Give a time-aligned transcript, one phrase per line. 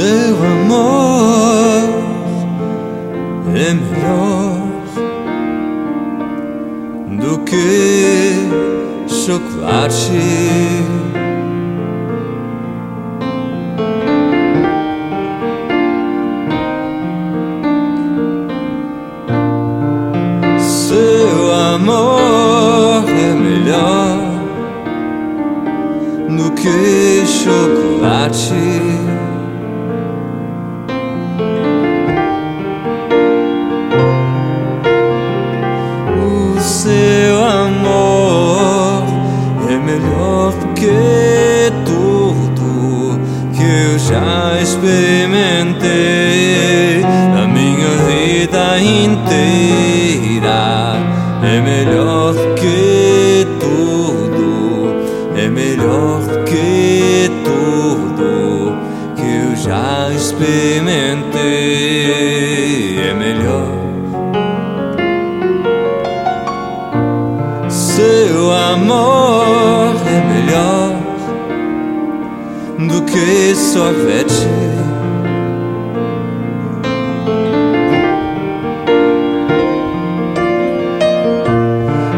[0.00, 1.90] seu amor
[3.54, 4.56] é melhor
[7.20, 8.48] do que
[9.06, 10.22] chocolate.
[20.58, 24.18] Seu amor é melhor
[26.38, 28.69] do que chocolate.
[44.10, 47.00] Já experimentei
[47.34, 50.96] na minha vida inteira.
[51.42, 54.96] É melhor que tudo,
[55.36, 58.76] é melhor que tudo
[59.14, 62.98] que eu já experimentei.
[63.08, 63.78] É melhor.
[67.68, 70.99] Seu amor é melhor
[73.12, 74.46] que sorvete.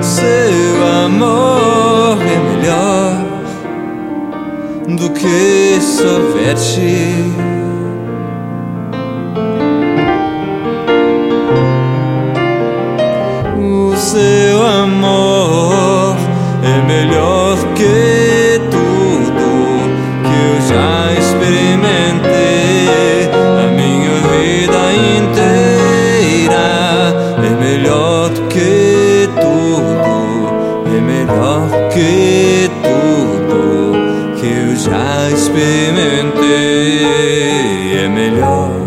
[0.00, 3.24] Seu amor é melhor
[4.98, 7.61] do que sorvete.
[31.02, 33.92] Melhor que tudo
[34.40, 37.02] que eu já experimentei.
[38.04, 38.81] É melhor.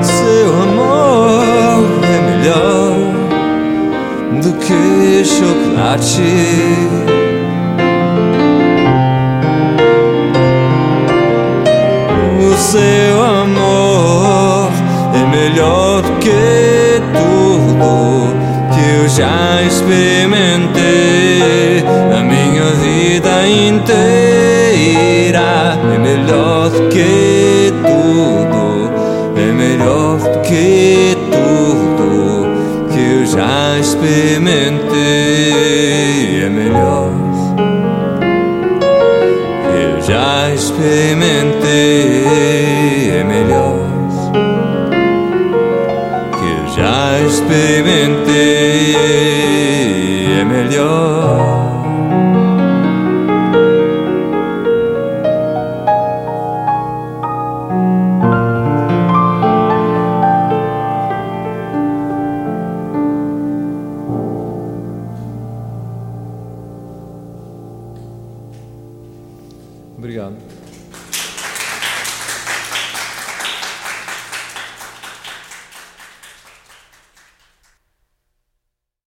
[0.00, 2.94] Seu amor é melhor
[4.40, 6.22] do que chocolate.
[12.38, 14.70] O seu amor
[15.14, 18.36] é melhor do que tudo
[18.72, 21.11] que eu já experimentei
[23.82, 25.76] inteira.
[25.94, 28.90] É melhor do que tudo,
[29.36, 32.46] é melhor do que tudo
[32.92, 36.44] que eu já experimentei.
[36.44, 37.10] É melhor
[39.74, 42.24] eu já experimentei,
[43.10, 43.80] é melhor
[46.38, 48.94] que eu já experimentei,
[50.40, 51.41] é melhor.